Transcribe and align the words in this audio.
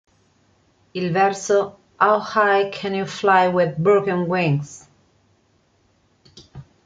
Il 0.95 1.11
verso 1.13 1.77
"How 1.99 2.17
high 2.17 2.71
can 2.71 2.95
you 2.95 3.05
fly 3.05 3.49
with 3.49 3.77
broken 3.77 4.27
wings? 4.27 4.87